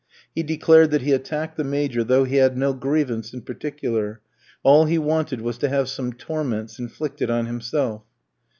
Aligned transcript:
He 0.33 0.41
declared 0.41 0.89
that 0.89 1.03
he 1.03 1.11
attacked 1.13 1.57
the 1.57 1.63
Major 1.63 2.03
though 2.03 2.23
he 2.23 2.37
had 2.37 2.57
no 2.57 2.73
grievance 2.73 3.35
in 3.35 3.41
particular; 3.41 4.19
all 4.63 4.85
he 4.85 4.97
wanted 4.97 5.41
was 5.41 5.59
to 5.59 5.69
have 5.69 5.87
some 5.89 6.11
torments 6.13 6.79
inflicted 6.79 7.29
on 7.29 7.45
himself. 7.45 8.01